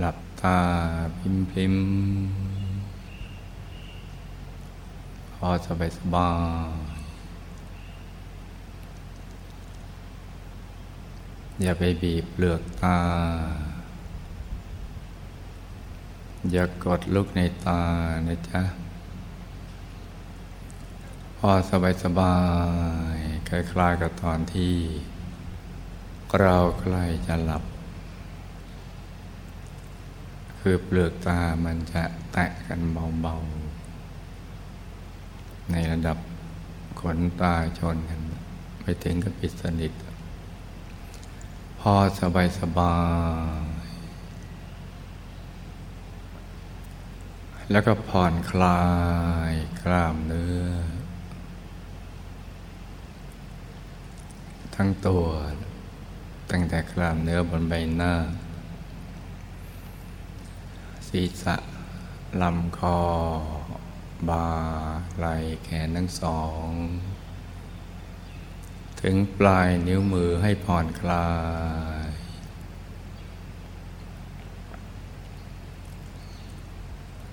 [0.00, 0.58] หลับตา
[1.18, 1.74] พิมพิม
[5.34, 6.30] พอสบายสบา
[6.68, 7.06] ย
[11.62, 12.98] อย่าไปบีบเปลือกตา
[16.52, 17.80] อย่ากดลูกในตา
[18.26, 18.62] นะจ๊ะ
[21.38, 22.36] พอสบายสบา
[23.14, 23.16] ย
[23.48, 24.74] คล้ายๆกับตอนที่
[26.40, 27.62] เราใกล้จะหลับ
[30.68, 36.18] คือเปลือกตามันจะแตะกันเบาๆ ในระดับ
[37.00, 38.20] ขนตาชนกัน
[38.80, 39.92] ไปถึงกับปิดสนิท
[41.80, 42.96] พอสบายสบา
[43.80, 43.84] ย
[47.70, 48.82] แล้วก็ผ่อนคลา
[49.50, 50.66] ยกล้ามเนื้อ
[54.74, 55.24] ทั้งตัว
[56.50, 58.14] ตั้งแต่กล้ามเนื้อบนใบหน้า
[61.16, 61.56] ศีรษะ
[62.42, 63.00] ลำคอ
[64.28, 64.48] บา
[65.18, 66.66] ไหล่แขนทั้งสอง
[69.02, 71.30] ถึงปลายนิ้วมือให้ผ่อนคลา
[72.04, 72.06] ย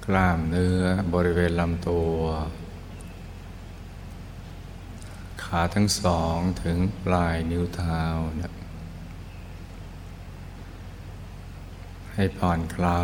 [0.05, 0.81] กล้ามเนื้อ
[1.13, 2.17] บริเวณลำตัว
[5.43, 8.01] ขาทั้งสองถึงปลายนิ้วเท้า
[12.13, 13.01] ให้ผ่อนคลา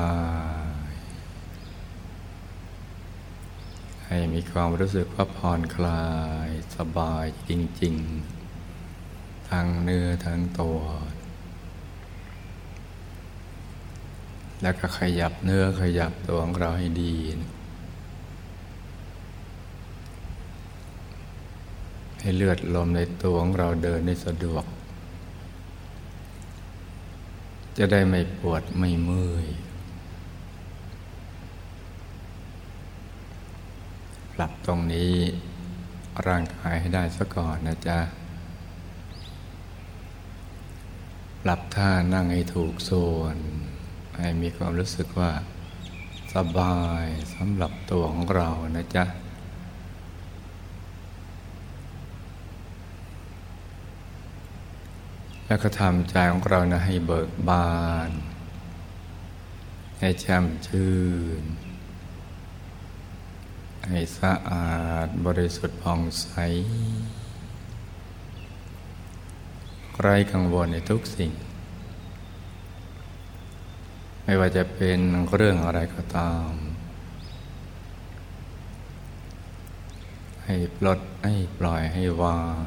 [0.58, 0.59] ย
[4.12, 6.04] ให้มีความรู้สึกว่าผ่อนคลา
[6.48, 7.96] ยสบายจริง
[8.72, 10.80] ๆ ทั้งเนื้อทั้งตัว
[14.62, 17.16] แล้วก็ขยับเนื้อขยับตัวของเราให้ดี
[22.22, 24.66] ให้เลือดลมในตัวของเราเดินได้สะดวก
[27.78, 29.48] จะได้ไม่ปวดไม่เมื่อย
[34.42, 35.14] ปรับตรงนี้
[36.28, 38.00] ร่างกายให้ได้ซะก่อนนะจ๊ะ
[41.44, 43.36] ปรับท่านั่งให้ถูกส่วน
[44.18, 45.32] ให้มีความรู้สึกว่า
[46.34, 47.06] สบาย
[47.36, 49.06] สำหรับตัวของเรานะจ๊ะ
[55.46, 57.72] แล้วก็ทำใจของเรานะให้เบิกบา
[58.08, 58.10] น
[60.00, 60.94] ให้แช่มชื่
[61.42, 61.44] น
[63.88, 66.28] ให้สะอาดบริสุทธิ์ผ่องใส
[70.00, 71.32] ไร้กังวลในทุกสิ่ง
[74.24, 75.00] ไม่ว่าจะเป็น
[75.36, 76.52] เรื่องอะไรก็ตาม
[80.46, 82.66] ให้ปลดให้ปล่อยให้วาง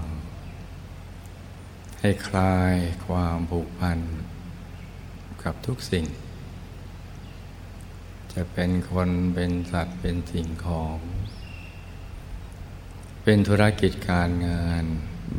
[2.00, 2.74] ให้คลาย
[3.06, 3.98] ความผูกพัน
[5.42, 6.04] กับทุกสิ่ง
[8.34, 10.98] จะเป็นคนเป็นสัตว์เป็นสิ่งของ
[13.22, 14.84] เป็นธุรกิจการงาน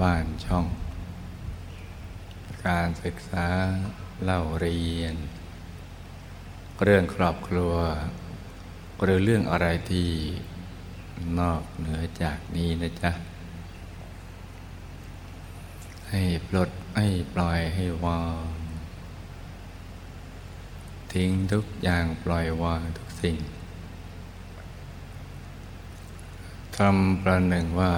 [0.02, 0.68] บ้านช่อง
[2.68, 3.48] การศึกษา
[4.24, 5.16] เล่าเรียน
[6.84, 7.76] เรื่องครอบครัว
[9.04, 10.10] หรือเรื่องอะไรที่
[11.40, 13.12] นอกเหนือจากนี้นะจ๊ะ
[16.10, 18.63] ให้ปลดให้ปล่อยให้วาง
[21.14, 23.38] ทิ้งทุกอย่างปล่อยวางทุกสิ่ง
[26.78, 27.94] ทำประหนึ่งว่า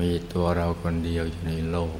[0.00, 1.98] มีตัวเราคนเดียวอยู่ในโลก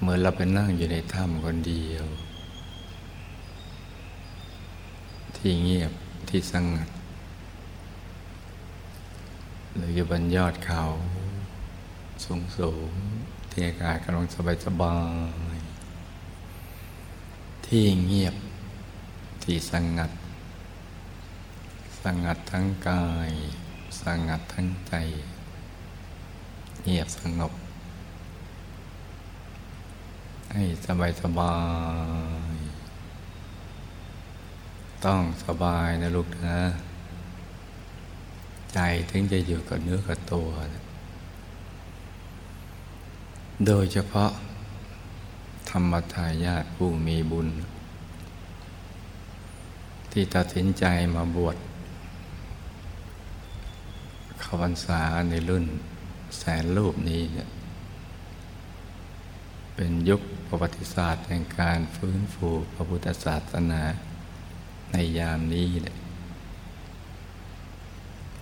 [0.00, 2.06] เมื่อเราไปนั่งอยู่ในถ้ำคนเดียว
[5.36, 5.92] ที่เงียบ
[6.28, 6.88] ที่สงัด
[9.74, 10.82] หรืออยู่บนยอดเขา
[12.24, 12.92] สูงสูง
[13.58, 14.98] ที่อากาศกำลังสบายสบา
[15.54, 15.56] ย
[17.66, 18.36] ที่เงียบ
[19.42, 20.10] ที่สงัด
[22.02, 23.30] สงัดทั้งกาย
[24.02, 24.94] สงัดทั้งใจ
[26.82, 27.52] เงียบสงบ
[30.52, 31.56] ให้สบายสบา
[32.54, 32.56] ย
[35.04, 36.58] ต้องสบายนะลูกนะ
[38.74, 38.78] ใจ
[39.10, 40.48] ถึงจะอยู่กับเนื้อกับตัว
[43.64, 44.30] โดยเฉพาะ
[45.70, 47.48] ธรรมทายาทผู้มีบุญ
[50.12, 51.56] ที่ตัดสินใจมาบวช
[54.40, 55.64] เข้าพรรษาในรุ่น
[56.38, 57.22] แสนรูปนี้
[59.74, 63.82] เป็นยุคประวัติศาสตร์แห่งการฟื้นฟูพระพุทธศาสนา
[64.92, 65.96] ในยามนี้เนี่ย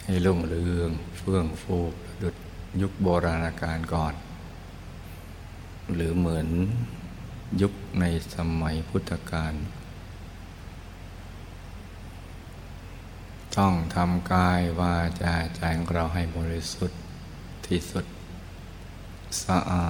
[0.04, 1.78] ให้รุ่งเรืองเฟื่องฟู
[2.22, 2.34] ดุด
[2.80, 4.14] ยุคโบราณกาลก่อน
[5.92, 6.48] หรือเหมือน
[7.60, 8.04] ยุคใน
[8.34, 9.54] สมัยพุทธกาล
[13.56, 17.00] ต้องทำกายว่าจะใจของเราให้บริสุทธิ์
[17.66, 18.06] ที่สุด
[19.44, 19.86] สะอา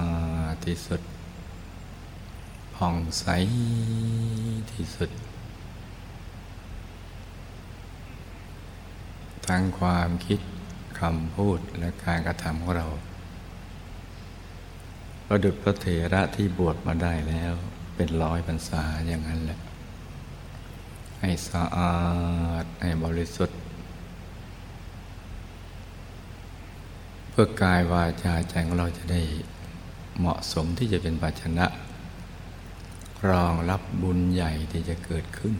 [0.51, 1.01] ดที่สุด
[2.75, 3.25] ผ่องใส
[4.71, 5.11] ที่สุด
[9.47, 10.39] ทั้งความคิด
[10.99, 12.87] คำพูดและการกระทำของเรา
[15.27, 17.53] ประดุจพระเถระที่บวชมาได้แล้ว
[17.95, 19.59] เป็นร้อยพรรษาอย่างนั้นแหละ
[21.21, 21.97] ให้สะอา
[22.63, 23.59] ด ให้บริสุทธิ์
[27.29, 29.21] เพื่อกายวาจาใจของเราจะได้
[30.19, 31.65] เหมาะสมที่จะเป็นภาชนะ
[33.29, 35.53] รองรับบุญใหญ่ที่จะเกิดขึ้น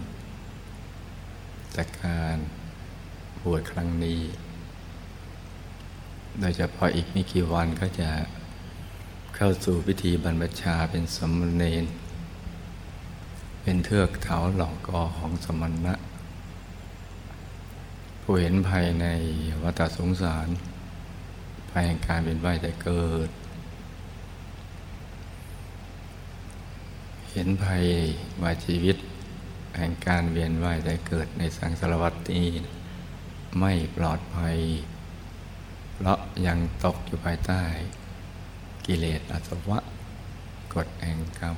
[1.75, 2.37] จากการ
[3.43, 4.21] บวชครั้งนี้
[6.39, 8.09] โดยเฉพาะอีกไม่กี่วันก็จะ
[9.39, 11.85] เข้าสู่พิธีบรรพชาเป็นสมณเณร
[13.61, 15.95] เป็นเทือกเถาหลอกกอของสมณะ
[18.21, 19.05] ผู้เห็นภายใน
[19.63, 20.47] วัฏสงสาร
[21.69, 23.29] ภายในการเป็นว่ายแต่เกิด
[27.31, 27.83] เห็นภัย
[28.41, 28.97] ว่าชีวิต
[29.77, 32.47] แห่งการเวียนว่ายแต่เกิดในสังสารวัตนี้
[33.59, 34.57] ไม่ปลอดภัย
[35.95, 37.63] เพราะยังตกอยู่ภายใต้
[38.85, 39.79] กิเลสอาสวะ
[40.73, 41.57] กฎแห่งกรรม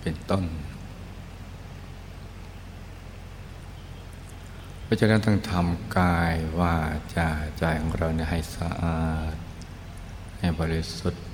[0.00, 0.44] เป็นต้น
[4.82, 6.74] เพราะฉะนั้นต้องทำกายว่า
[7.14, 7.28] จา
[7.58, 9.34] ใจของเราเนี่ยให้สะอาด
[10.38, 11.24] ให้บริสุทธิ์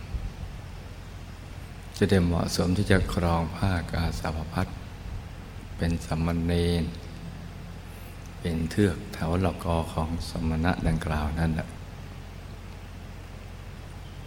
[1.97, 4.67] จะได้เหมาะสมที่จะครองผ้ากาสาวพัด
[5.77, 6.85] เป็นสมณเณร
[8.41, 11.69] เป็นเทือกแถวหลอกอของสมณะดังกล่าวนั่นแหละ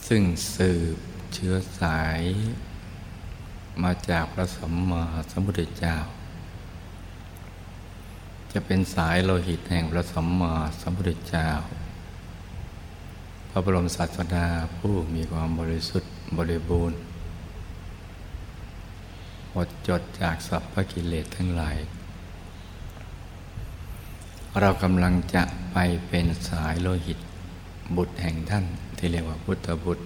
[0.07, 0.24] ซึ่ง
[0.56, 0.98] สืบ
[1.34, 2.22] เชื้อสาย
[3.84, 5.98] มาจากพระสัมมาสัมพุทธเจ้า
[8.52, 11.50] จะเป็นสายโลหิตแห่งพระสัมมาสัมพุทธเจ้า
[13.50, 14.48] พระบรมศาสดา
[14.78, 17.00] ผู้มีความบริสุทธิ์บริบูรณ์
[19.51, 21.78] หมดจดจากสัพพกิเลสทั้งหลาย
[24.60, 25.44] เรากำลังจะ
[25.74, 25.78] ไป
[26.08, 27.19] เป็นสายโลหิต
[27.96, 28.66] บุตรแห่งท่าน
[29.06, 30.06] ที่เรียกว่าพุทธบุตร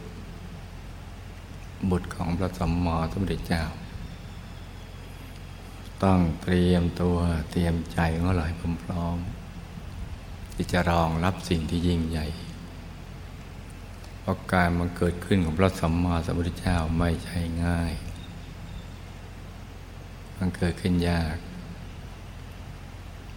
[1.89, 3.63] บุตรของพระสัมมาสัมพุทธเจ้า
[6.03, 7.17] ต้องเตรียมตัว
[7.51, 9.17] เตรียมใจของเราให้พร้อม
[10.55, 12.27] ที่จะรองรับสิ่งที่ยิ่งใหญ่
[14.19, 17.93] เพราะการมันเกิดขึ้นของพระสัมมาสัมพุทธเจ้าไม่ใช่ง่าย
[20.37, 21.37] มันเกิดขึ้นยาก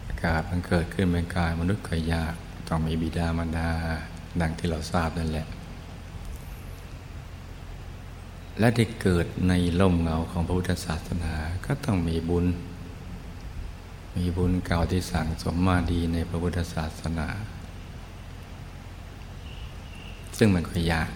[0.07, 2.35] อากาศมันเกิดขึ้นเป็นกายมนุษย์ก็ยาก
[2.69, 3.71] ต้องมีบิดามารดา
[4.41, 5.47] ดังที่เราทราบนั่นแหละ
[8.59, 11.33] และได้เกิดในล่มเงาของพระพุทธศาสนา
[11.67, 12.47] ก็ต้องมีบุญ
[14.17, 17.29] มีบุญเก่าที่สั่งสมมาดีในพระพุทธศาสนา
[20.39, 21.11] ซึ่งมันก็ยาก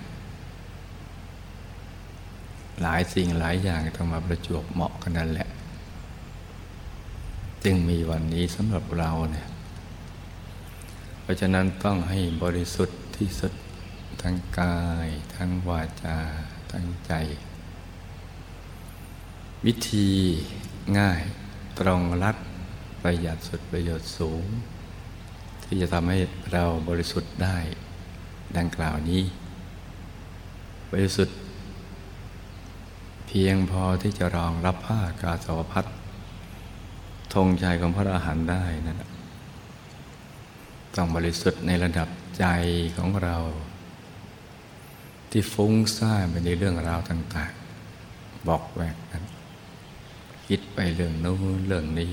[2.82, 5.49] หลายสิ่งหลายอย่างต้องมาประจวบเหมาะกันนั่นแหละ
[7.64, 9.46] จึงมีวันนี้สำหรับเราเนี่ย
[11.26, 13.52] เพราะฉะนั้นต้องให้บริสุทธิ์ที่สุด
[14.23, 16.18] ทั้งกาย ทั้งวาจา
[16.73, 17.12] ทั้งใจ
[19.66, 20.11] วิธี
[20.99, 21.23] ง่าย
[21.78, 22.37] ตรงรัด
[23.02, 24.45] ประหยัดสุดประโยชน์สูง
[25.64, 26.18] ที่จะทำให้
[26.52, 27.59] เราบริสุทธิ์ได้
[28.56, 29.23] ดังกล่าวนี้
[30.90, 31.37] บริสุทธิ์
[33.26, 35.87] เพียงพอที่จะรองรับผ้ากาสาวพัด
[37.35, 39.15] ธงชัยของพระอรหันต์ได้นั่น
[40.95, 42.45] ต้องบริสุทธิ์ในระดับใจ
[42.97, 43.37] ของเรา
[45.31, 47.52] ที่ฟุ้งซ่านไปในเรื่องราวต่าง
[47.99, 49.25] ๆ บอกแวกนั้น
[50.47, 52.12] คิดไปเรื่องนู้นเรื่องนี้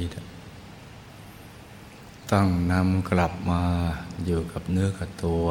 [2.31, 3.63] ต้องนำกลับมา
[4.25, 5.45] อยู่กับเนื้อกับตัว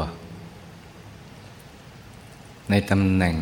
[2.71, 3.37] ในตำแหน่ง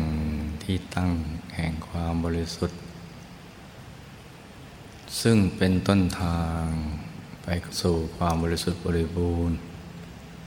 [0.63, 1.11] ที่ตั้ง
[1.55, 2.79] แห่งความบริสุทธิ์
[5.21, 6.65] ซึ่งเป็นต้นทาง
[7.43, 7.47] ไป
[7.81, 9.57] สู่ความบริสุทธิ์บริบูรณ์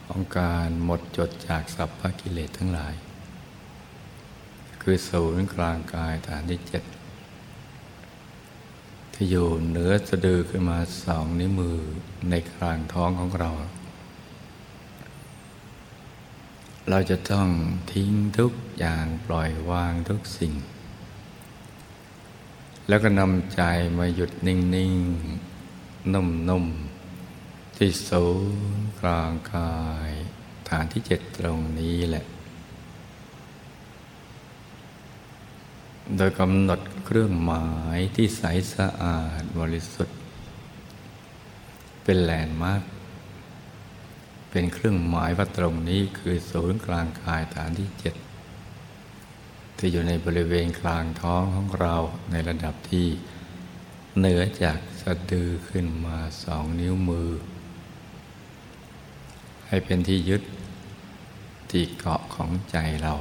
[0.06, 2.94] ของการหมดจดจากสัพพกิเลสทั้งหลาย
[4.82, 6.84] คือศูนย์กลางกายฐานที่เจ็ด
[9.14, 11.78] ที่อยู่เหนือสะดือขึ้นมาสองนิ้วมือ
[12.30, 13.50] ในกลางท้องของเรา
[16.90, 17.48] เราจะต้อง
[17.92, 20.54] ทิ้งทุกอย่างปล่อยวางทุกสิ่ง
[22.88, 23.62] แล้วก็นำใจ
[23.98, 24.56] มาหยุดนิ่
[24.92, 26.83] งๆนุ่มๆ
[27.76, 28.26] ที่ศู
[28.74, 29.74] นย์กลางกา
[30.08, 30.10] ย
[30.68, 32.24] ฐานที่เจ็ดตรงนี้แหละ
[36.16, 37.66] โดยกำหนดเครื่องหมา
[37.96, 38.42] ยที่ใส
[38.74, 40.18] สะอาดบริสุทธิ์
[42.02, 42.82] เป็นแลนด์มาร์ก
[44.50, 48.14] เป็นเครื่องหมายว่าตรงนี้คือศูนย์กลางกายฐานที่เจ็ด
[49.76, 51.94] ที่อยู่ในบริเวณกลางท้องของเรา
[52.30, 53.06] ในระดับที่
[54.18, 57.30] เหนือจากสะดือขึ้นมาสองนิ้วมือ
[59.74, 60.42] ให้เป็นที่ยึด
[61.70, 63.14] ที่เกาะของใจเรา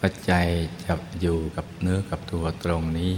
[0.00, 0.46] ปัจจัย
[0.84, 3.16] จะอยู่กับเนื้อกับตัวตรงนี้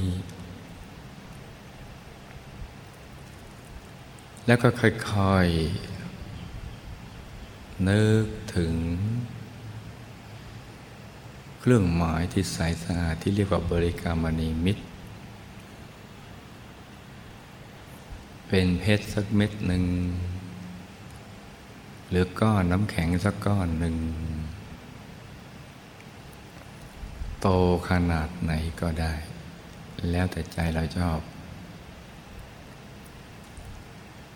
[4.47, 8.75] แล้วก็ค่อยๆ นึกถึง
[11.61, 14.79] เครื่องหมายที่ใสสะอาดที่เรียกว่าบริกรรมณีมิต
[18.49, 19.85] เป็นเพชรสักเม็ดหนึ่ง
[22.11, 23.97] หรือก้อนน้ำแข็งสักก้อนหนึ่ง
[27.41, 27.49] โต
[27.91, 29.15] ขนาดไหนก็ได้
[30.11, 31.21] แล้วแต่ใจเราชอบ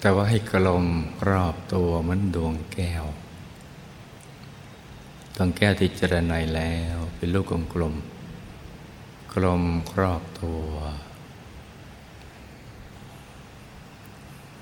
[0.00, 0.84] แต่ว่าให้กลม
[1.28, 3.04] รอบตัวเหมือนดวงแก้ว
[5.36, 7.94] ดวงแก้วที่เจรไนแล้วเป็นลูกกลมกลม
[9.34, 9.62] กลม
[9.92, 10.64] ครอบตัว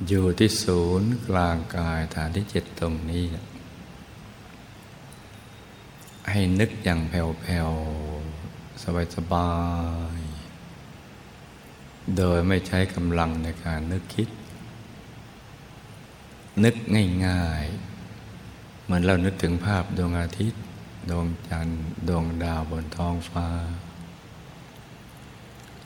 [0.07, 3.25] อยู่ที่ศูนย์กลางกายฐานที่เจ็ดตรงนี้
[6.31, 9.53] ให้นึกอย่างแผ่วๆ สบายสบา
[10.17, 10.21] ย
[12.17, 14.29] โดยไม่ใช้กำลังในการนึกคิด
[16.65, 16.75] นึก
[17.27, 20.63] ง่ายๆ เหมือนเรานึกถึงภาพดวงอาทิตย์
[21.11, 23.49] ดวงจันทร์ ดวงดาวบนท้องฟ้า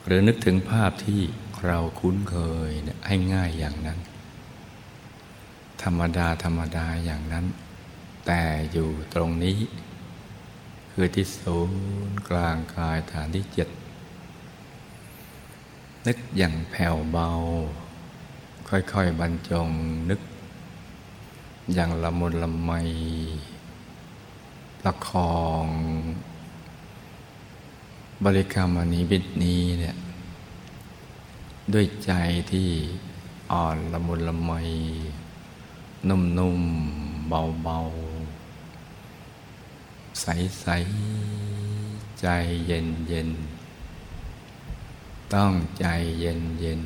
[0.05, 1.21] หรือนึกถึงภาพที่
[1.65, 2.35] เราคุ้นเค
[2.69, 2.71] ย
[3.07, 3.99] ให้ง่ายอย่างนั้น
[5.83, 7.45] ธรรมดาธรรมดาอย่างนั้น
[8.25, 8.41] แต่
[8.71, 9.57] อยู่ตรงนี้
[10.91, 13.69] คือที่ศูนย์กลางกายฐานที่เจ็ด
[16.07, 17.29] นึกอย่างแผ่วเบา
[18.69, 19.69] ค่อยๆบรรจง
[20.09, 20.21] นึก
[21.73, 22.71] อย่างละมุนละไม
[24.85, 25.65] ละคอง
[28.23, 29.95] บริกรรมอันนี้บิดนี้เนี่ย
[31.71, 32.11] ด้วยใจ
[32.51, 32.69] ที่
[33.51, 34.51] อ่อนละมุนละไม
[36.09, 37.27] นุ่มๆ
[37.63, 40.25] เบาๆ ใส
[40.61, 42.27] ใใจ
[42.65, 43.29] เย็นเย็น
[45.33, 45.85] ต้องใจ
[46.19, 46.81] เย็นเย็น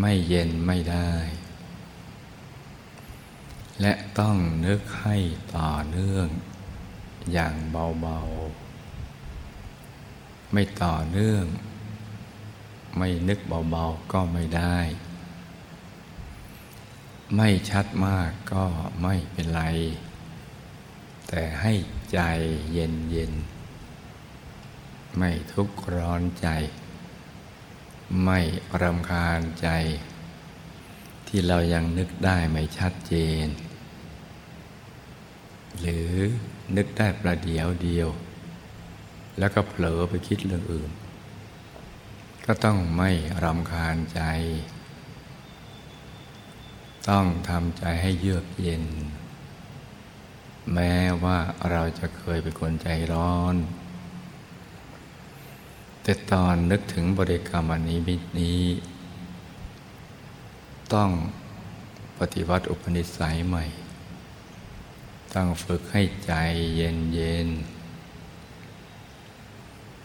[0.00, 1.10] ไม่เย็นไม่ได้
[3.80, 5.16] และต้องนึกให้
[5.56, 6.28] ต่อเนื่อง
[7.32, 11.44] อย่างเบาๆ ไม่ต่อเนื่อง
[12.96, 13.38] ไม่นึก
[13.70, 14.78] เบาๆก็ไม่ได้
[17.36, 18.64] ไม่ชัดมากก็
[19.02, 19.62] ไม่เป็นไร
[21.28, 21.72] แต่ให้
[22.12, 22.20] ใจ
[22.72, 23.32] เย็นเย็น
[25.16, 26.48] ไม่ทุกข์ร้อนใจ
[28.24, 28.40] ไม่
[28.82, 29.68] รำคาญใจ
[31.26, 33.46] ที่เรายังนึกได้ไม่ชัดเจน
[35.80, 36.10] หรือ
[36.76, 38.08] นึกได้ประเดียวเดียว
[39.38, 40.90] แล้วก็เผลอไปคิดเรื่องอื่น
[42.46, 43.10] ก็ต้องไม่
[43.44, 44.20] รำคาญใจ
[47.08, 48.84] ต้องทำใจให้เยือกเย็น
[50.72, 51.38] แม้ว่า
[51.70, 53.56] เราจะเคยเป็นคนใจร้อน
[56.02, 58.62] แต่ตอนนึกถึงบริกรรมอันนี้มินี้
[60.94, 61.10] ต้อง
[62.18, 63.64] ปฏิวัติอุปนิสัยใหม่
[65.34, 66.32] ต้องฝึกให้ใจ
[66.76, 67.48] เย็นเย็น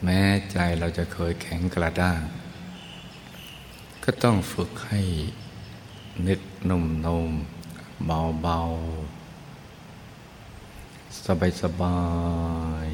[0.04, 2.22] แม้ใจเราจะเคยแข็งกระด้าง
[4.04, 5.02] ก็ต้องฝึกให้
[6.28, 12.02] นึกนุ่มๆเบาๆสบายสบา
[12.86, 12.88] ย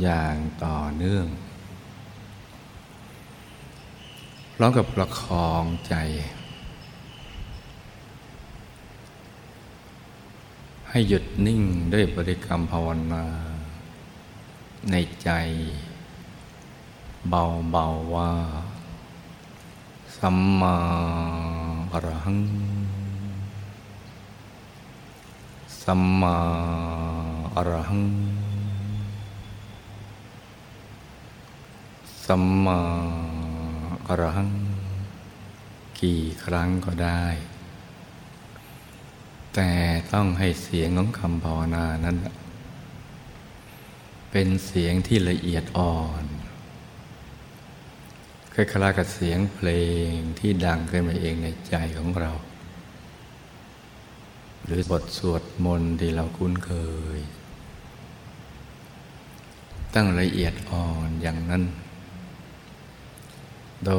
[0.00, 1.26] อย่างต่อเนื่อง
[4.54, 5.94] พร้อมกับประคองใจ
[10.88, 13.24] ให้หยุดนิ่งด้วยบริกรรมภาวนา
[14.90, 15.30] ในใจ
[17.30, 18.30] เบาเบาว่า
[20.18, 20.76] สัมมา
[21.92, 22.38] อรหัง
[25.82, 26.36] สัมมา
[27.54, 28.04] อรหัง
[32.26, 32.78] สัมมา
[34.08, 34.50] อรหัง
[36.00, 37.24] กี่ครั้งก็ได้
[39.54, 39.70] แต่
[40.12, 42.16] ต้องให้เสียงของคำภาวนานั้น
[44.30, 46.24] เป็นเสียงที่ละเอียดอ่อน
[48.56, 49.70] คล้ายๆกับเสียงเพล
[50.12, 52.30] งที่ดังขึ้นมาเองในใจของเรา
[54.64, 56.72] หรือบทสวดมนต์ที่เราคุ้นเค
[57.16, 57.18] ย
[59.94, 61.64] ตั้งละเอียดอ่อนอย่างนั้น
[63.86, 63.92] โด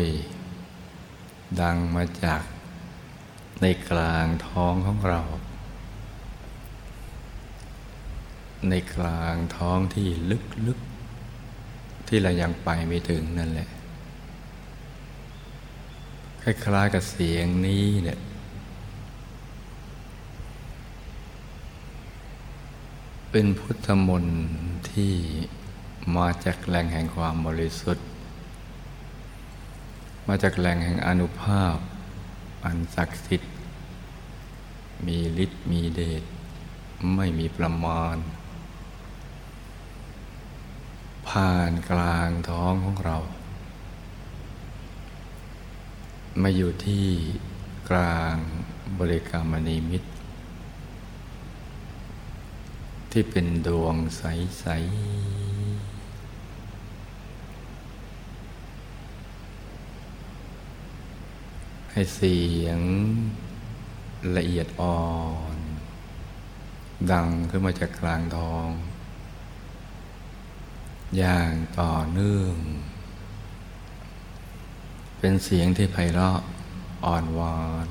[0.00, 0.02] ย
[1.60, 2.42] ดังมาจาก
[3.62, 5.20] ในกลางท้องของเรา
[8.68, 13.68] ในกลางท้องที่ลึกๆ ที่เรายังไปไม่ถึงนั่นแหละ
[16.42, 18.18] คล้ายๆกับเสียงนี้เนี่ย
[23.30, 24.38] เป็นพุทธมนต์
[24.90, 25.14] ที่
[26.16, 28.06] มาจากแหล่งแห่งความบริสุทธิ์
[30.28, 31.76] มาจากแหล่งแห่งอนุภาพ
[32.64, 33.52] อันศักดิ์สิทธิ์
[35.06, 36.22] มีฤทธิ์มีเดช
[37.14, 38.16] ไม่มีประมาณ
[41.28, 43.16] ผ่านกลางท้องของเรา
[46.42, 47.06] มาอยู่ที่
[47.90, 48.36] กลาง
[48.98, 50.08] บริกรรมณีมิตร
[53.10, 55.52] ที่เป็นดวงใส ๆ
[61.92, 62.80] ให้เสียง
[64.36, 65.02] ละเอียดอ่อ
[65.54, 65.56] น
[67.12, 68.68] ดังขึ้นมาจากกลางทอง
[71.16, 72.54] อย่างต่อเนื่อง
[75.18, 76.40] เป็นเสียงที่ไพเราะ
[77.04, 77.88] อ่อนหวาน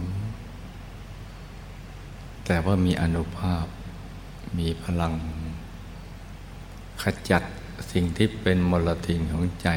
[2.46, 3.66] แต่ว่ามีอนุภาพ
[4.60, 5.14] มีพลัง
[7.02, 7.44] ขจัด
[7.92, 9.70] สิ่งที่เป็นมลทินของใจ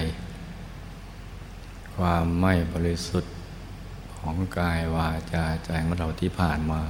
[1.94, 3.34] ความไม่บริสุทธิ์
[4.16, 6.82] ของกายวาจาใจของเราที่ผ่านมา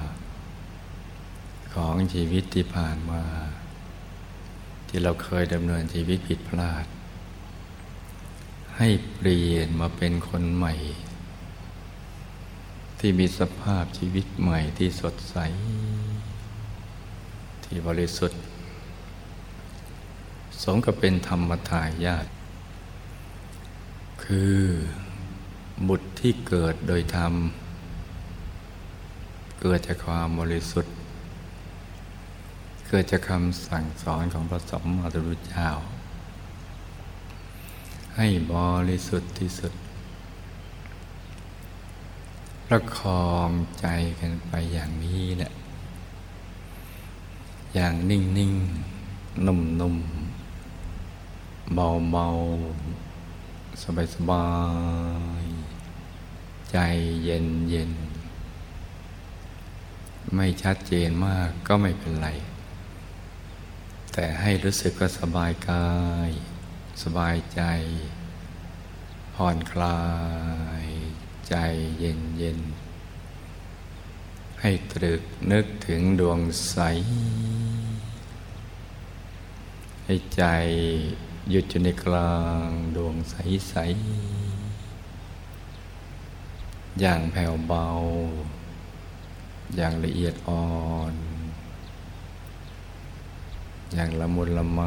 [1.75, 3.23] ของชีวิตที่ผ่านมา
[4.88, 6.85] ที่เราเคยดำเนินชีวิตผิดพลาด
[8.83, 10.75] ให้เปลี่ยนมาเป็นคนใหม่
[12.99, 15.37] ที่มีสภาพชีวิตใหม่ที่สดใส
[17.64, 18.40] ที่บริสุทธิ์
[20.62, 22.27] สมกับเป็นธรรมทายาท
[24.25, 24.59] คือ
[25.88, 27.35] บุตรที่เกิดโดยธรรม
[29.61, 30.95] เกิดจากความบริสุทธิ์
[32.88, 35.71] เกิดจากคำสั่งสอนของพระสมมาตุรุเจ้า
[38.16, 38.55] ให้บ
[38.88, 39.73] ริสุทธิ์ที่สุด
[42.66, 43.87] ประคองใจ
[44.20, 45.53] กันไปอย่างนี้แหละ
[47.75, 48.53] อย่างนิ่งนิ่ง
[49.46, 49.96] นุ่มนุ่ม
[51.75, 52.27] เบาเบา
[53.83, 54.49] สบายสบา
[55.42, 55.44] ย
[56.70, 56.79] ใจ
[57.25, 57.90] เย็นเย็น
[60.35, 62.29] ไม่ชัดเจนมากก็ไม่เป็นไร
[64.12, 65.88] แต่ให้รู้สึกว่าสบายกา
[66.29, 66.31] ย
[67.02, 67.62] สบายใจ
[69.34, 70.00] ผ่อนคลา
[70.84, 70.86] ย
[71.48, 71.54] ใจ
[71.98, 72.60] เย็นเย็น
[74.60, 76.78] ให้ตรึกนึกถึงดวงใส
[80.04, 80.44] ให้ใจ
[81.50, 82.36] หยุดอยู่ในกลา
[82.66, 83.34] งดวงใส
[83.68, 83.74] ใส
[87.00, 87.86] อย่างแผ่วเบา
[89.76, 90.68] อย่างละเอียดอ่อ
[91.12, 91.14] น
[93.94, 94.80] อย่างละมุนละไม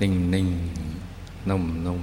[0.00, 0.48] นิ่งนิ่ง
[1.48, 2.02] นุ่มนุ่ม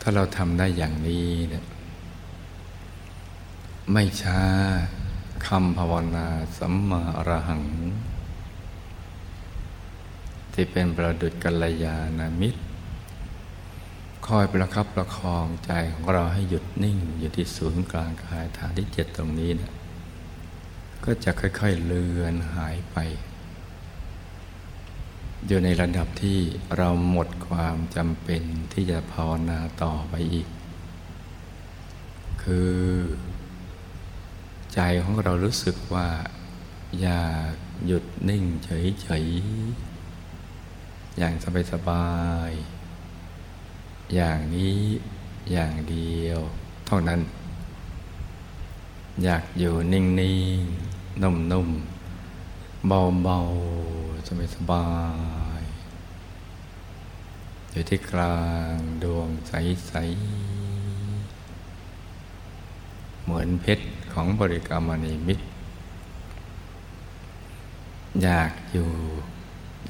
[0.00, 1.64] ถ้าเราทำได้อย่างนี้เนี่ย
[3.92, 4.40] ไม่ช้า
[5.46, 6.26] คำภาวนา
[6.58, 7.64] สัมมาอรหัง
[10.52, 12.60] ที่เป็นประดุจกัลยาณมิตร
[14.26, 19.72] คอยประคับประคองใจของเราให้หยุดนิ่ง อยู่ที่ศูนย์กลางกายฐานที่เจ็ดตรงนี้นะ
[21.04, 22.98] ก็จะค่อย ๆ เลือนหายไป
[25.46, 26.38] อยู่ในระดับที่
[26.76, 30.48] เราหมดความจำเป็นที่จะภาวนาต่อไปอีก
[32.42, 32.78] คือ
[34.74, 36.08] ใจของเรารู้สึกว่า
[37.00, 37.54] อยาก
[37.86, 41.34] หยุดนิ่งเฉยๆ อย่าง
[41.72, 42.10] สบา
[42.48, 44.78] ยๆ อย่างนี้
[45.52, 46.40] อย่างเดียว
[46.86, 47.20] เท่านั้น
[49.24, 53.89] อยากอยู่นิ่งๆนุ่มๆ เบาๆ
[54.32, 54.86] สบายสบา
[55.60, 55.62] ย
[57.70, 58.38] อยู่ที่กลา
[58.74, 59.92] งดวงใส
[61.16, 65.38] ๆ เหมือนเพชรของบริกรรมณีมิต
[68.22, 68.88] อยากอยู่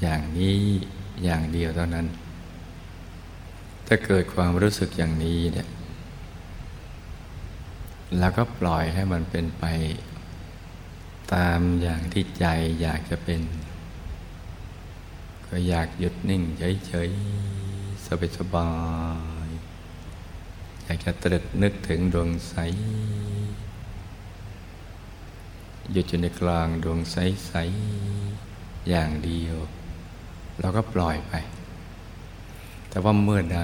[0.01, 0.57] อย่างนี้
[1.23, 2.07] อย่างเดียวเท่านั้น
[3.87, 5.67] ถ้าเกิดความรู้สึกอย่างนี้เนี่ย
[8.19, 9.65] แล้วก็ปล่อยให้มันเป็นไป
[11.33, 12.45] ตามอย่างที่ใจ
[12.81, 13.41] อยากจะเป็น
[15.53, 16.43] ก็อยากหยุดนิ่ง
[16.87, 18.05] เฉยๆ
[18.37, 18.69] สบา
[19.47, 22.55] ยๆอยากจะตรึกนึกถึงดวงใส
[25.91, 29.57] หยุดอยู่ในกลางดวงใสๆอย่างเดียว
[30.59, 31.33] เราก็ปล่อยไป
[32.89, 33.61] แต่ว่าเมื่อใด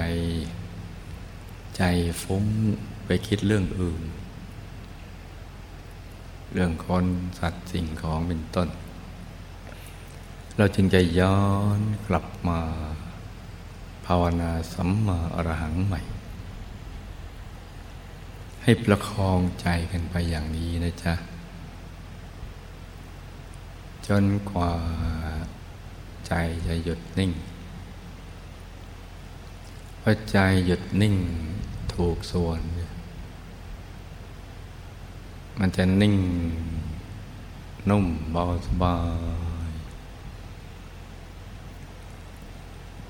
[1.78, 1.84] ใจ
[2.21, 2.45] ฟุ้ง
[3.06, 4.04] ไปคิดเรื่องอื่น
[6.54, 7.06] เรื่องคน
[7.39, 8.69] สัตว์สิ่งของเป็นต้น
[10.58, 11.41] เราจึงจะย้อ
[11.78, 12.60] นกลับมา
[14.06, 16.02] ภาวนาสัมมาอรหังใหม่
[18.63, 21.13] ให้ประคองใจกันไปอย่างนี้นะจ๊ะ
[24.08, 24.74] จนกว่า
[26.28, 26.34] ใจ
[26.67, 27.32] จะหยุดนิ่ง
[30.02, 31.15] พอใจหยุดนิ่ง
[31.93, 32.62] ถูกส่วน
[35.60, 36.15] มันจะนิ่ง
[37.89, 38.96] นุ่มเบาสบา
[39.46, 39.46] ย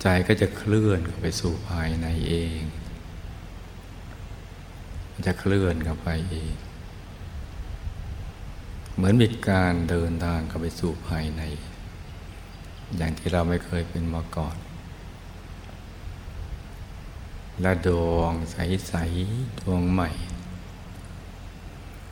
[0.09, 2.61] ใจก็จะเคลื่อนเข้าไปสู่ภายในเอง
[5.11, 6.53] มันจะเคลื่อนเข้าไปเอง
[8.95, 11.41] เหมือนมีการเดินทางเข้าไปสู่ภายใน
[12.97, 14.57] อย่างที่เราไม่เคยเป็นมาก่อน
[17.61, 20.09] และดวงใสๆดวงใหม่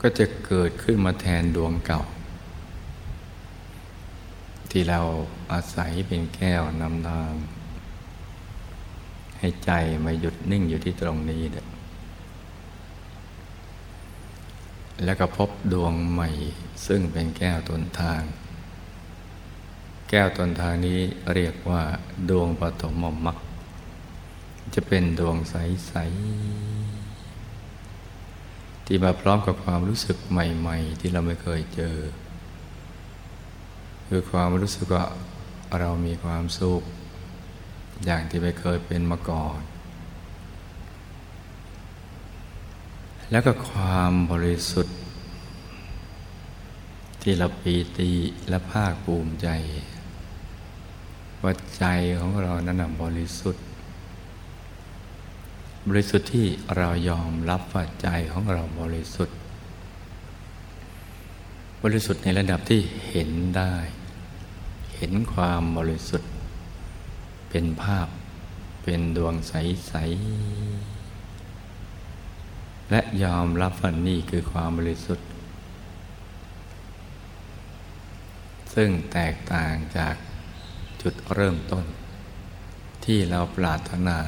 [0.00, 2.02] ก็จะเกิดขึ้นมาแทนดวงเก่า
[4.70, 5.00] ที่เรา
[5.52, 7.34] อาศัยเป็นแก้วนำทาง
[9.38, 9.70] ให้ใจ
[10.04, 11.62] มาหยุดนิ่งอยู่ที่ตรงนี้เด้
[15.04, 16.28] แล้วก็พบดวงใหม่
[16.86, 18.22] ซึ่งเป็นแก้วตนทาง
[20.08, 21.00] แก้วตนทางนี้
[21.34, 21.82] เรียกว่า
[22.30, 22.94] ดวงปฐม
[23.26, 23.38] มรรค
[24.74, 26.06] จะเป็นดวงใส ๆ
[28.86, 31.96] ที่มาพร้อมกับความรู้สึกใหม่ ๆ ที่เราไม่เคยเจอ
[34.08, 35.04] คือความรู้สึกว่า
[35.78, 36.82] เรามีความสุข
[38.04, 39.60] อย่างที่ไม่เคยเป็นมาก่อน
[43.30, 44.96] แล้วก็ความบริสุทธิ์
[47.22, 48.10] ที่เราปีติ
[48.48, 49.48] และภาคภูมิใจ
[51.42, 51.84] ว่าใจ
[52.18, 53.64] ของเรานั้นบริสุทธิ์
[55.88, 59.36] บริสุทธิ์ที่เรายอมรับว่าใจของเราบริสุทธิ์
[61.82, 63.74] บริสุทธิ์ในระดับที่เห็นได้
[64.96, 66.30] เห็นความบริสุทธิ์
[67.58, 68.08] เป็นภาพ
[68.84, 69.94] เป็นดวงใส
[71.22, 75.28] ๆ และยอมรับว่านี่คือความบริสุทธิ์
[78.74, 80.14] ซึ่งแตกต่างจาก
[81.02, 81.84] จุดเริ่มต้น
[83.04, 84.18] ที่เราปรารถนา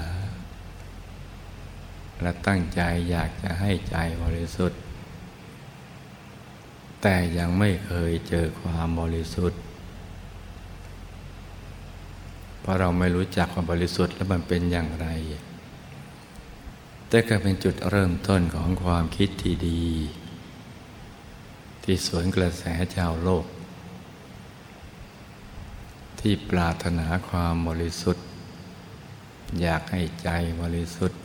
[2.22, 4.80] และตั้งใจอยากจะให้ใจบริสุทธิ์
[7.02, 9.60] แต่ยังไม่เคยเจอความบริสุทธิ์
[12.57, 15.06] เพ ราะเราไม่รู้จักความบริสุทธิ์แล้วมันเป็นอย่างไร
[17.08, 19.86] แต่ก็เป็นจุดเริ่มต้นของความคิดที่ดี
[21.82, 22.64] ที่สวนกระแส
[22.96, 23.44] ชาวโลก
[26.20, 28.24] ที่ปรารถนาความบริสุทธิ์
[29.60, 30.28] อยากให้ใจ
[30.62, 31.20] บริสุทธิ์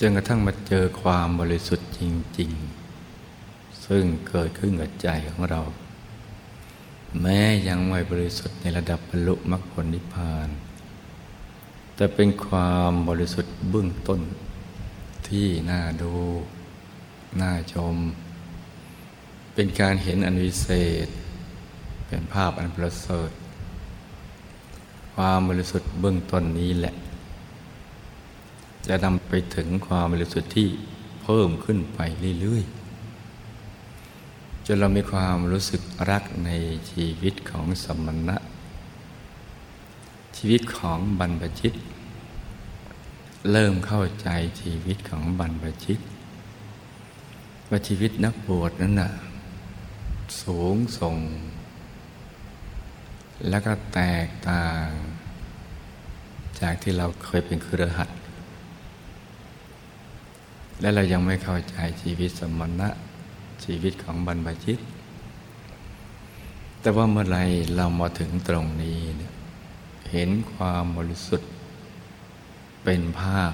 [0.00, 2.00] จนกระทั่งมาเจอความบริสุทธิ์จ
[2.38, 2.52] ริง
[3.18, 5.60] ๆ ซึ่งเกิดขึ้นกับใจของเรา
[7.22, 10.48] แม้ยังไม่บริสุทธิ์ในระดับบรรลุมรรคผลนิพพาน
[11.94, 14.20] แต่เป็นความบริสุทธิ์เบื้องต้น
[15.28, 16.12] ที่น่าดู
[17.40, 17.96] น่าชม
[19.54, 20.68] เป็นการเห็นอันวิเศ
[21.06, 21.08] ษ
[22.06, 23.30] เป็นภาพอันประเสริฐ
[25.14, 26.94] ความบริสุทธิ์เบื้องต้นนี้แหละ
[28.86, 30.68] จะนำไปถึงความบริสุทธิ์ที่
[31.22, 31.98] เพิ่มขึ้นไป
[32.40, 32.79] เรื่อยๆ
[34.74, 36.50] นเรามีความรู้สึกรักใน
[36.90, 38.36] ชีวิตของสมณะ
[40.36, 41.74] ชีวิตของบรรพชิต
[43.50, 44.28] เริ่มเข้าใจ
[44.60, 45.98] ชีวิตของบรรพชิต
[47.68, 49.12] ว่าชีวิตนักบวชนั้นน่ะ
[50.42, 51.16] สูงส่ง
[53.48, 54.86] แล้วก็แตกต่าง
[56.60, 58.10] จากที่เราเคยเป็นคือหัส
[60.80, 62.88] และเรายังไม่เข้าใจชีวิตสมณะ
[63.64, 64.78] ชีวิตของบรรพชิต
[66.80, 67.38] แต่ว่าเมื่อไร
[67.76, 69.32] เรามาถึงตรงนี้เนี่ย
[70.10, 71.50] เห็นความบริสุทธิ์
[72.84, 73.52] เป็นภาพ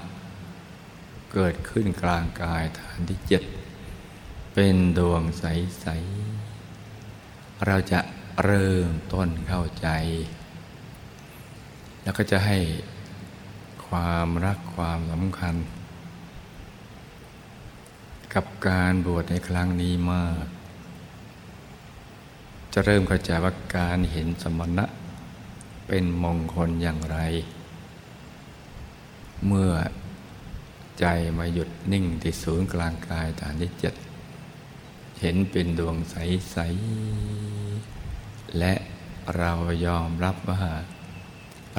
[1.33, 3.43] เกิดขึ้นกลางกายฐานที่เจ็ด
[4.53, 5.85] เป็นดวงใส
[6.71, 7.99] ๆ เราจะ
[8.43, 9.87] เริ่มต้นเข้าใจ
[12.01, 12.57] แล้วก็จะให้
[13.87, 15.55] ความรักความสำคัญ
[18.33, 20.45] กับการบวชในครั้งนี้มาก
[22.73, 24.85] จะเริ่มเข้าใจว่าการเห็นสมณะ
[25.87, 27.17] เป็นมงคลอย่างไร
[29.47, 29.71] เมื่อ
[30.99, 31.05] ใจ
[31.37, 33.93] มาหยุดนิ่งที่ศูนย์กลางกายฐานที่เจ็ด
[35.21, 36.57] เห็นเป็นดวงใส
[37.37, 38.73] ๆ และ
[39.37, 39.51] เรา
[39.85, 40.63] ยอมรับว่า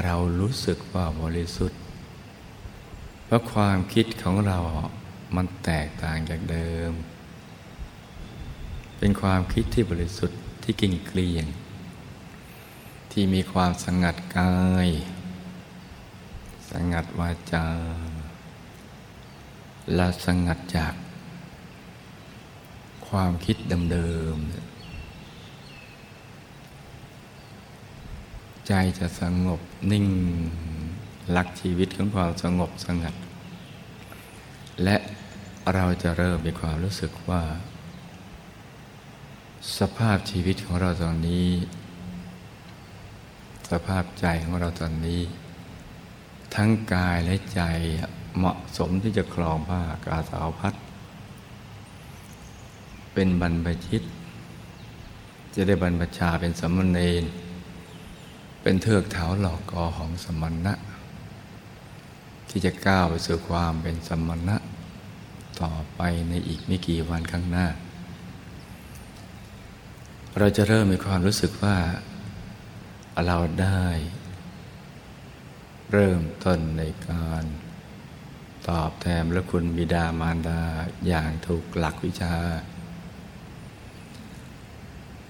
[0.04, 1.80] เรารู้สึกว่าบริสุทธิ์
[3.24, 4.58] เพราะความคิดของเรา
[5.36, 6.92] มันแตกต่างจากเดิม
[8.98, 11.46] เป็นความคิดที่บริสุทธิ์ที่กิ่งเกลียง
[13.12, 14.54] ที่มีความสงัดกา
[14.86, 14.88] ย
[16.70, 17.66] สงัดวาจา
[19.94, 20.94] และสงัดจาก
[23.08, 23.56] ความคิด
[23.92, 24.68] เดิมๆ
[28.66, 29.60] ใจจะสงบ
[29.92, 30.06] นิ่ง
[31.36, 33.14] รักชีวิตของความสงบสงัด
[34.84, 34.96] และ
[35.74, 37.42] เราจะเริ่มมีความรู้สึกว่า
[39.78, 41.48] สภาพชีวิตของเราตอนนี้
[43.70, 45.20] สภาพใจของเราตอนนี้
[46.54, 47.62] ทั้งกายและใจ
[48.36, 50.74] เหมาะสมที่จะคลองผ้ากาสาวพัด
[53.12, 54.02] เป็นบรรพชิต
[55.54, 57.24] จะได้บรรพชาเป็นสมณเณร
[58.62, 60.74] เป็นเทือกเถาหลอกกอของสมณะ
[62.48, 64.56] ที่จะก้าวไปสู่ความเป็นสมณะ
[65.62, 67.66] ต่อไปในอีกไม่กี่วันข้างหน้า
[70.38, 71.76] เราจะเริ่มมีความรู้สึกว่า
[73.26, 73.84] เราได้
[75.92, 77.44] เริ่มต้นในการ
[78.68, 80.62] ตอบแทนและคุณบิดามารดา
[81.06, 82.34] อย่างถูกหลักวิชา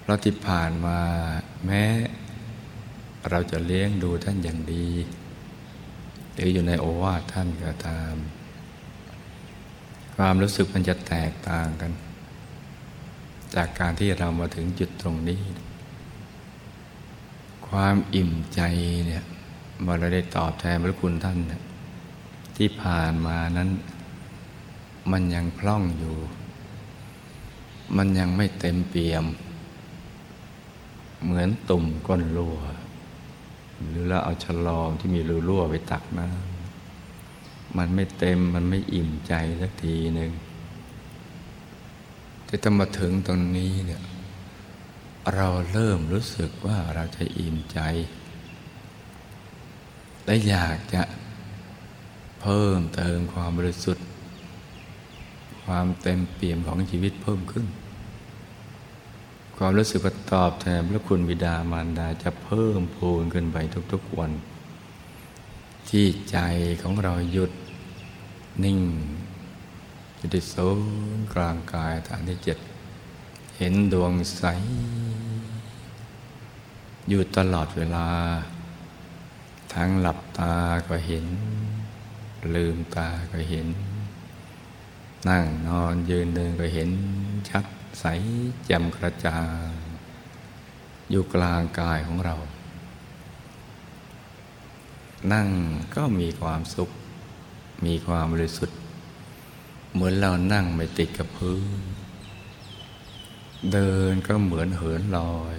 [0.03, 1.01] เราะที่ผ่านมา
[1.65, 1.83] แม้
[3.31, 4.89] เราจะเลี้ยงดูท่านอย่างดี
[6.35, 8.15] หรืออยู่ในโอวาทท่านก็ตาม
[10.21, 11.93] ความรู้สึกมันจะแตกต่างกัน
[13.55, 15.41] จากการที่เรามาถึงจุดตรงนี้
[17.69, 18.61] ความอิ่มใจ
[19.07, 19.25] เนี่ย
[19.81, 21.39] เมื่อเราได้ตอบแทนพระคุณท่าน
[22.57, 23.71] ที่ผ่านมานั้น
[25.13, 26.17] มันยังพล่องอยู่
[27.97, 29.25] มันยังไม่เต็มเปี่ยม
[31.25, 32.59] เหมือนตุ่มก้นรั่ว
[33.89, 36.48] หรือเราเอาฉลอมที่มีรูรั่วไปตักน้ำ
[37.77, 40.31] มันไม่เต็มมันไม่อิ่มใจสักทีหนึ่ง
[42.45, 44.03] แต่ถ้ามาถึงตรงนี้เนี่ย
[45.35, 47.81] เราเริ่มรู้สึกว่าเราจะอิ่มใจ
[50.25, 51.03] และอยากจะ
[52.43, 54.07] เพิ่มเติมความบริสุทธิ์
[55.65, 57.67] ความเต็มเปี่ยมของชีวิตเพิ่มขึ้น
[59.57, 60.01] ความรู้สึก
[60.33, 63.57] ตอบแทนพระคุณบิดามารดาจะเพิ่มพูนขึ้นไป
[63.93, 64.33] ทุกๆวัน
[65.91, 66.39] ที่ใจ
[66.83, 67.53] ของเราหยุด
[68.65, 68.81] นิ่ง
[70.19, 70.81] จุดโซน
[71.35, 72.59] กลางกายฐานที่เจ็ด
[73.59, 74.45] เห็นดวงใส
[77.09, 78.09] อยู่ตลอดเวลา
[79.75, 80.55] ทั้งหลับตา
[80.89, 81.27] ก็เห็น
[82.55, 83.67] ลืมตาก็เห็น
[85.29, 86.91] นั่งนอนยืนเดินก็เห็น
[87.49, 87.65] ชัด
[88.01, 88.05] ใส
[88.67, 89.71] แจ่มกระจ่าง
[91.11, 92.37] อยู่กลางกายของเรา
[95.33, 95.49] นั่ง
[95.95, 96.91] ก็มีความสุข
[97.87, 98.79] มีความบริสุทธิ์
[99.93, 101.81] เหมือนเรานั่งไม่ติดกับพื้น
[103.73, 105.57] เดินก็เหมือนเหินลอย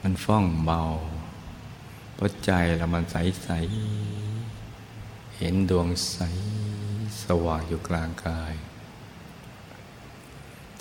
[0.00, 0.82] มันฟ่องเบา
[2.14, 3.48] เพราะใจเรามันใสใส
[5.36, 6.18] เห็นดวงใส
[7.22, 8.54] สว่างอยู่กลางกาย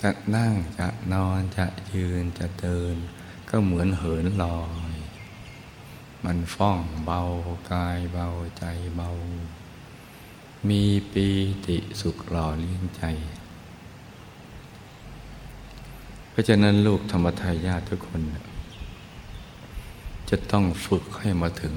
[0.02, 2.95] จะนั่งจะนอนจะยืนจะเดิน
[3.50, 4.88] ก็เหมือนเหินลอย
[6.25, 7.21] มันฟ่องเบา
[7.71, 8.27] กายเบา
[8.58, 9.10] ใจเบา
[10.69, 11.27] มีปี
[11.67, 13.03] ติสุขหล่อเลี้ยงใจ
[16.29, 18.21] เพราะฉะนั้นลูกธรรมทายาททุกคน
[20.29, 21.73] จะต้องฝึกให้มาถึง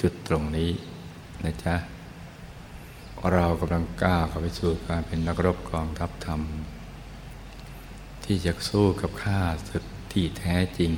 [0.00, 0.70] จุดตรงนี้
[1.44, 1.76] นะจ๊ะ
[3.32, 6.40] เรากำลังก้าวเข้าไปสู่การเป็นนักรบกองทัพธรรม
[8.24, 10.92] ที่จะสู้กับข้าศึกที่แท้จริง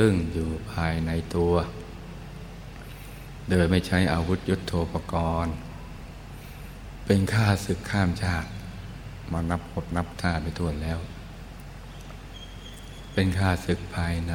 [0.00, 1.54] ซึ่งอยู่ภายในตัว
[3.48, 5.54] โดยไม่ใช้อาวุธยุโทโธปกรณ์
[7.06, 8.48] เป็นข้าศึกข้ามชาติ
[9.32, 10.98] มานับพบนับท่าไปทวนแล้ว
[13.12, 14.34] เป็นข้าศึกภายใน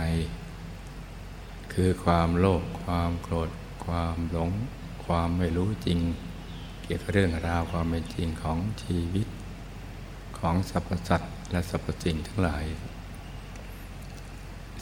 [1.73, 3.49] คือความโลภความโกรธ
[3.85, 4.51] ความหลง
[5.05, 5.99] ความไม่รู้จริง
[6.83, 9.27] เกี่ยวกับเรื่องราวความเป็นจริงของชีวิต
[10.39, 12.65] ของสรรพสัตว์และสรรพสิ่งทั้งหลาย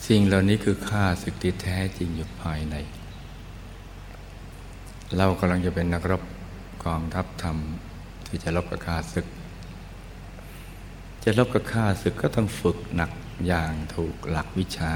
[0.08, 2.76] สิ่งเหล่านี้คือค่าศึกที่แท้จริงอยู่ภายใน
[5.18, 6.24] เรากำลังจะเป็นนักรบ
[6.86, 7.58] กองทัพธรรม
[8.28, 9.28] ที่จะรบกับข้าศึก
[11.24, 13.12] จะรบกับข้าศึกก็ต้องฝึกหนัก
[13.48, 14.96] อย่างถูกหลักวิชา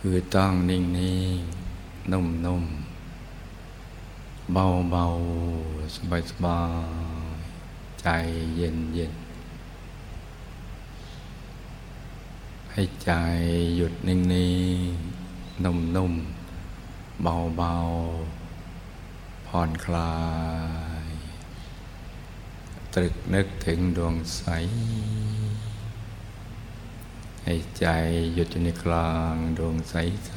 [0.00, 1.40] คือต้องนิ่งนิ่ง
[2.12, 2.64] นุ่มนุ่ม
[4.52, 5.04] เบาเบา
[5.94, 6.60] สบายสบา
[7.44, 7.60] ย
[8.00, 8.06] ใจ
[8.56, 9.12] เย็นเย็น
[12.72, 13.12] ให้ใจ
[13.76, 14.54] หยุดนิ่งนิ่
[14.86, 14.90] ง
[15.64, 16.14] นุ่มนุ่ม
[17.22, 17.74] เบาเบา
[19.46, 20.14] ผ่อนคลา
[21.06, 21.08] ย
[22.94, 24.42] ตรึกนึกถึงดวงใส
[27.44, 27.86] ให้ใจ
[28.34, 29.94] หยุดอยู่ในกลางดวงใส
[30.26, 30.32] ใส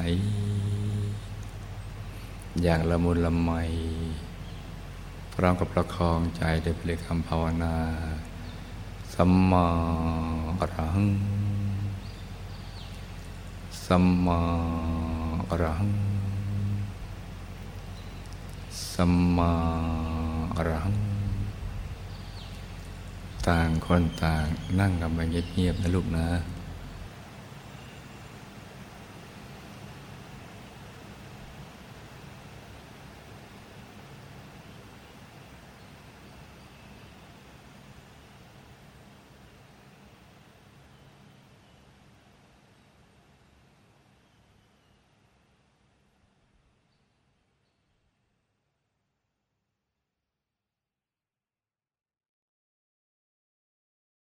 [2.62, 3.50] อย่างละมุนละไม
[5.32, 7.76] พร้อมกับประคองใจด้วยพลิคำภาวนา
[9.14, 9.66] สัมมา
[10.58, 11.33] อรหัง
[13.86, 14.40] สัมมา
[15.50, 15.92] อรหัง
[18.92, 19.52] สัมมา
[20.56, 20.96] อรหัง
[23.46, 24.44] ต่างคนต่าง
[24.80, 26.26] นั่งกันไปเงียบๆนะลูกนะ